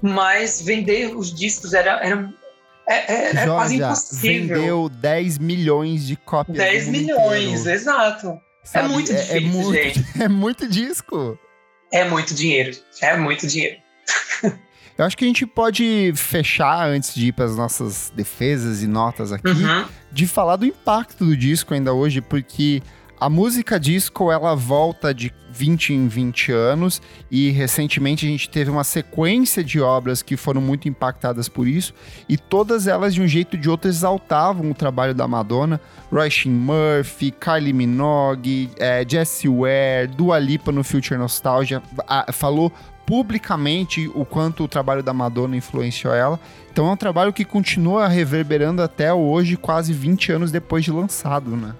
[0.02, 2.28] mas vender os discos era, era
[2.88, 4.56] é, é, é quase impossível.
[4.56, 7.70] vendeu 10 milhões de cópias 10 milhões, inteiro.
[7.70, 8.26] exato.
[8.28, 10.06] É Sabe, é muito difícil, é, muito, gente.
[10.20, 11.38] É muito disco.
[11.92, 12.76] É muito dinheiro.
[13.00, 13.76] É muito dinheiro.
[14.98, 18.86] Eu acho que a gente pode fechar, antes de ir para as nossas defesas e
[18.86, 19.86] notas aqui, uhum.
[20.12, 22.82] de falar do impacto do disco ainda hoje, porque
[23.22, 28.68] a música disco ela volta de 20 em 20 anos e recentemente a gente teve
[28.68, 31.94] uma sequência de obras que foram muito impactadas por isso
[32.28, 35.80] e todas elas de um jeito ou de outro exaltavam o trabalho da Madonna.
[36.10, 42.72] Roisin Murphy, Kylie Minogue, é, Jessie Ware, Dua Lipa no Future Nostalgia a, falou
[43.06, 46.40] publicamente o quanto o trabalho da Madonna influenciou ela.
[46.72, 51.56] Então é um trabalho que continua reverberando até hoje, quase 20 anos depois de lançado,
[51.56, 51.72] né?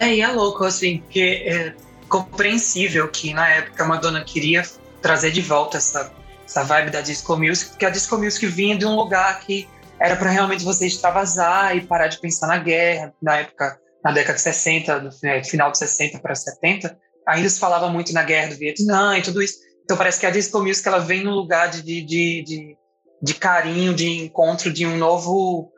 [0.00, 1.74] É, e é louco, assim, porque é
[2.08, 4.62] compreensível que na época a Madonna queria
[5.02, 6.12] trazer de volta essa,
[6.44, 9.68] essa vibe da disco music, porque a disco music vinha de um lugar que
[10.00, 13.12] era para realmente você extravasar e parar de pensar na guerra.
[13.20, 15.10] Na época, na década de 60, no
[15.44, 19.42] final de 60 para 70, ainda se falava muito na guerra do Vietnã e tudo
[19.42, 19.58] isso.
[19.84, 22.76] Então parece que a disco music ela vem num lugar de, de, de,
[23.22, 25.72] de, carinho, de encontro, de um novo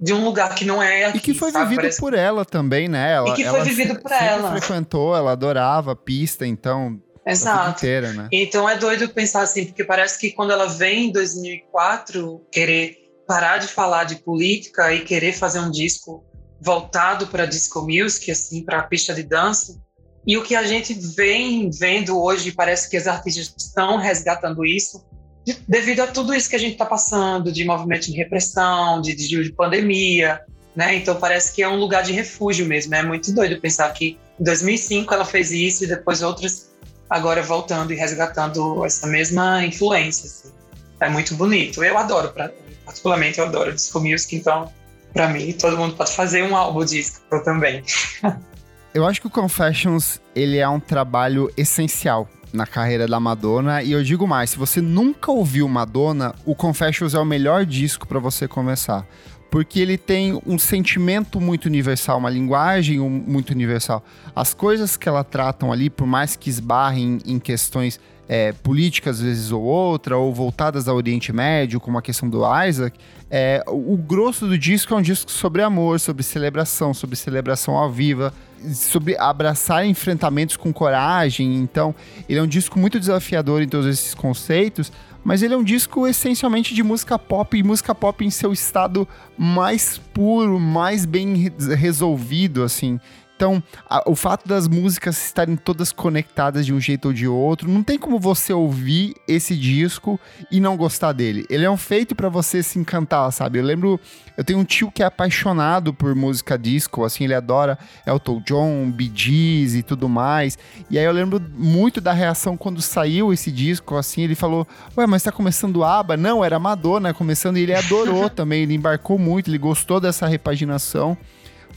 [0.00, 1.64] de um lugar que não é aqui, E que foi sabe?
[1.64, 2.00] vivido Parece...
[2.00, 3.12] por ela também, né?
[3.12, 4.52] Ela, e que foi vivido por ela.
[4.52, 7.00] frequentou, ela adorava a pista, então...
[7.26, 7.78] Exato.
[7.78, 8.28] Inteira, né?
[8.32, 12.96] Então é doido pensar assim, porque parece que quando ela vem em 2004 querer
[13.28, 16.24] parar de falar de política e querer fazer um disco
[16.60, 19.78] voltado para disco music, assim, para a pista de dança,
[20.26, 25.04] e o que a gente vem vendo hoje, parece que os artistas estão resgatando isso,
[25.44, 29.14] de, devido a tudo isso que a gente está passando, de movimento de repressão, de,
[29.14, 30.40] de, de, pandemia,
[30.74, 30.94] né?
[30.96, 32.94] Então parece que é um lugar de refúgio mesmo.
[32.94, 36.70] É muito doido pensar que em 2005 ela fez isso e depois outras
[37.08, 40.26] agora voltando e resgatando essa mesma influência.
[40.26, 40.54] Assim.
[41.00, 41.82] É muito bonito.
[41.82, 42.50] Eu adoro, pra,
[42.84, 44.72] particularmente eu adoro disco music, então
[45.12, 47.82] para mim todo mundo pode fazer um álbum disco também.
[48.92, 53.82] Eu acho que o Confessions, ele é um trabalho essencial na carreira da Madonna.
[53.82, 58.06] E eu digo mais, se você nunca ouviu Madonna, o Confessions é o melhor disco
[58.06, 59.06] para você começar.
[59.50, 64.04] Porque ele tem um sentimento muito universal, uma linguagem muito universal.
[64.34, 67.98] As coisas que ela tratam ali, por mais que esbarrem em questões
[68.32, 72.42] é, políticas, às vezes ou outra, ou voltadas ao Oriente Médio, como a questão do
[72.64, 72.96] Isaac,
[73.28, 77.90] é, o grosso do disco é um disco sobre amor, sobre celebração, sobre celebração ao
[77.90, 78.32] viva,
[78.72, 81.56] sobre abraçar enfrentamentos com coragem.
[81.56, 81.92] Então,
[82.28, 84.92] ele é um disco muito desafiador em todos esses conceitos,
[85.24, 89.08] mas ele é um disco essencialmente de música pop e música pop em seu estado
[89.36, 93.00] mais puro, mais bem resolvido, assim.
[93.40, 97.70] Então, a, o fato das músicas estarem todas conectadas de um jeito ou de outro,
[97.70, 100.20] não tem como você ouvir esse disco
[100.52, 101.46] e não gostar dele.
[101.48, 103.58] Ele é um feito para você se encantar, sabe?
[103.58, 103.98] Eu lembro,
[104.36, 108.90] eu tenho um tio que é apaixonado por música disco, assim, ele adora Elton John,
[108.90, 110.58] Bee Gees e tudo mais.
[110.90, 115.06] E aí eu lembro muito da reação quando saiu esse disco, assim, ele falou: "Ué,
[115.06, 119.48] mas tá começando ABBA?" Não, era Madonna começando e ele adorou também, ele embarcou muito,
[119.48, 121.16] ele gostou dessa repaginação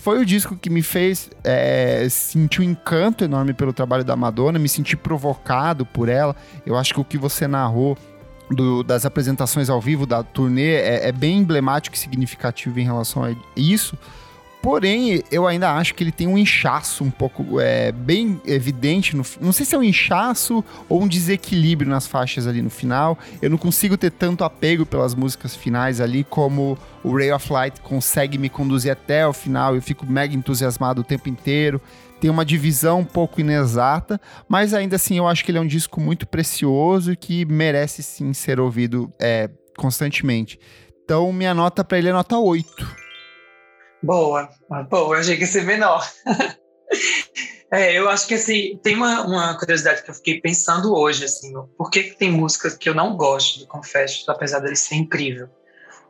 [0.04, 4.60] foi o disco que me fez é, sentir um encanto enorme pelo trabalho da Madonna,
[4.60, 6.36] me senti provocado por ela.
[6.66, 7.98] Eu acho que o que você narrou
[8.52, 13.24] do, das apresentações ao vivo da turnê é, é bem emblemático e significativo em relação
[13.24, 13.98] a isso.
[14.64, 19.14] Porém, eu ainda acho que ele tem um inchaço um pouco é, bem evidente.
[19.14, 23.20] No, não sei se é um inchaço ou um desequilíbrio nas faixas ali no final.
[23.42, 27.82] Eu não consigo ter tanto apego pelas músicas finais ali como o Ray of Light
[27.82, 29.76] consegue me conduzir até o final.
[29.76, 31.82] Eu fico mega entusiasmado o tempo inteiro.
[32.22, 35.68] Tem uma divisão um pouco inexata, mas ainda assim eu acho que ele é um
[35.68, 40.58] disco muito precioso e que merece sim ser ouvido é, constantemente.
[41.04, 43.03] Então, minha nota para ele é nota 8.
[44.04, 44.50] Boa,
[44.90, 46.06] boa, eu achei que ia ser menor.
[47.72, 51.54] é, eu acho que assim, tem uma, uma, curiosidade que eu fiquei pensando hoje, assim,
[51.78, 55.48] por que, que tem músicas que eu não gosto do Confessions, apesar dele ser incrível.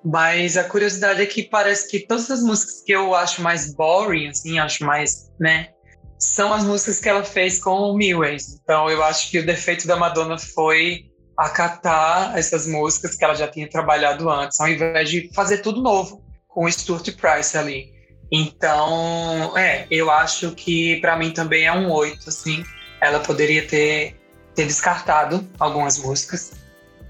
[0.04, 4.28] Mas a curiosidade é que parece que todas as músicas que eu acho mais boring,
[4.28, 5.70] assim, acho mais, né,
[6.18, 8.60] são as músicas que ela fez com o Milways.
[8.64, 13.48] Então eu acho que o defeito da Madonna foi acatar essas músicas que ela já
[13.48, 16.23] tinha trabalhado antes, ao invés de fazer tudo novo
[16.54, 17.92] com o Stuart Price ali.
[18.32, 22.64] Então, é, eu acho que para mim também é um oito, assim.
[23.02, 24.16] Ela poderia ter,
[24.56, 26.54] ter descartado algumas músicas.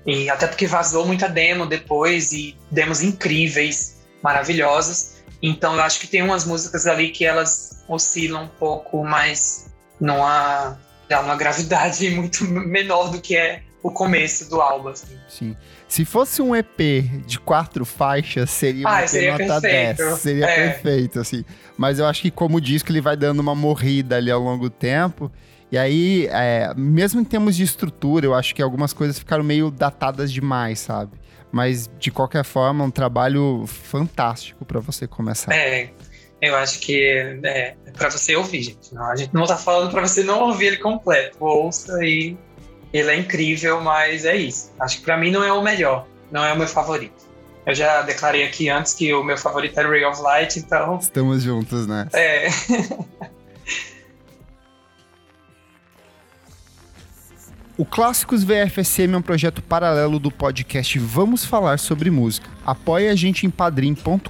[0.06, 5.24] E até porque vazou muita demo depois e demos incríveis, maravilhosas.
[5.42, 10.78] Então eu acho que tem umas músicas ali que elas oscilam um pouco mais numa,
[11.10, 14.90] numa gravidade muito menor do que é o começo do álbum.
[14.90, 15.18] Assim.
[15.30, 15.58] Sim.
[15.94, 20.04] Se fosse um EP de quatro faixas, seria uma ah, seria nota perfeito.
[20.04, 20.18] 10.
[20.18, 20.56] Seria é.
[20.56, 21.46] perfeito, assim.
[21.78, 24.70] Mas eu acho que como disco ele vai dando uma morrida ali ao longo do
[24.72, 25.32] tempo.
[25.72, 29.70] E aí, é, mesmo em termos de estrutura, eu acho que algumas coisas ficaram meio
[29.70, 31.12] datadas demais, sabe?
[31.52, 35.54] Mas, de qualquer forma, um trabalho fantástico para você começar.
[35.54, 35.92] É,
[36.42, 37.06] eu acho que
[37.44, 38.96] é, é para você ouvir, gente.
[38.96, 41.38] Não, a gente não tá falando para você não ouvir ele completo.
[41.40, 42.36] Ouça e
[42.94, 44.72] ele é incrível, mas é isso.
[44.80, 47.24] Acho que para mim não é o melhor, não é o meu favorito.
[47.66, 50.98] Eu já declarei aqui antes que o meu favorito é Ray of Light, então.
[50.98, 52.08] Estamos juntos, né?
[52.14, 52.48] É.
[57.76, 62.48] O Clássicos VFSM é um projeto paralelo do podcast Vamos Falar Sobre Música.
[62.64, 64.30] Apoie a gente em padrim.com.br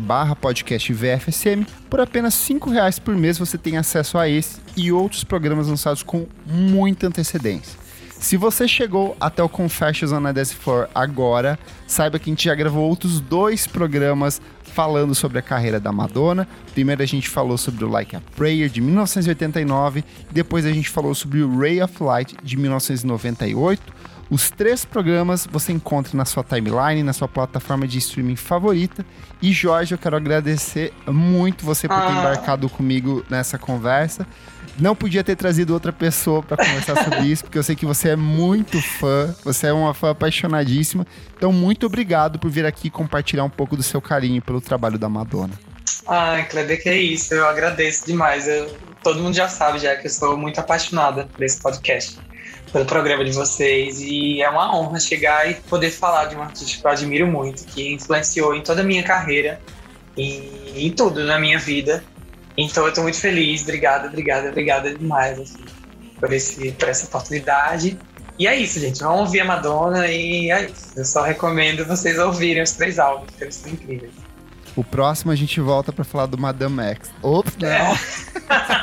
[0.00, 1.64] barra podcast VFSM.
[1.88, 6.02] Por apenas cinco reais por mês você tem acesso a esse e outros programas lançados
[6.02, 7.78] com muita antecedência.
[8.18, 12.44] Se você chegou até o Confessions on a Dance Floor agora, saiba que a gente
[12.44, 16.48] já gravou outros dois programas falando sobre a carreira da Madonna.
[16.72, 21.14] Primeiro a gente falou sobre o Like a Prayer de 1989, depois a gente falou
[21.14, 24.02] sobre o Ray of Light de 1998.
[24.30, 29.04] Os três programas você encontra na sua timeline, na sua plataforma de streaming favorita.
[29.42, 32.18] E Jorge, eu quero agradecer muito você por ter ah.
[32.18, 34.26] embarcado comigo nessa conversa.
[34.78, 38.10] Não podia ter trazido outra pessoa para conversar sobre isso, porque eu sei que você
[38.10, 41.06] é muito fã, você é uma fã apaixonadíssima.
[41.36, 45.08] Então, muito obrigado por vir aqui compartilhar um pouco do seu carinho pelo trabalho da
[45.08, 45.52] Madonna.
[46.06, 47.34] Ai, Kleber, que é isso.
[47.34, 48.48] Eu agradeço demais.
[48.48, 52.18] Eu, todo mundo já sabe já que eu sou muito apaixonada por esse podcast,
[52.72, 54.00] pelo programa de vocês.
[54.00, 57.64] E é uma honra chegar e poder falar de um artista que eu admiro muito,
[57.66, 59.60] que influenciou em toda a minha carreira
[60.16, 62.02] e em tudo na minha vida.
[62.56, 65.64] Então eu tô muito feliz, obrigada, obrigada, obrigada demais assim,
[66.18, 67.98] por, esse, por essa oportunidade.
[68.38, 69.00] E é isso, gente.
[69.00, 70.92] Vamos ouvir a Madonna e é isso.
[70.96, 74.12] Eu só recomendo vocês ouvirem os três álbuns, porque eles são incríveis.
[74.74, 77.10] O próximo a gente volta para falar do Madame X.
[77.22, 77.68] Ops, não.
[77.68, 77.98] É.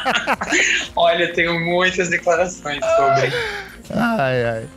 [0.95, 3.34] Olha, eu tenho muitas declarações sobre.
[3.89, 4.67] Ai, ai.